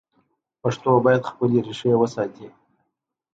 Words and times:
پښتو 0.61 0.89
باید 1.05 1.27
خپلې 1.29 1.57
ریښې 1.67 1.93
وساتي. 2.01 2.47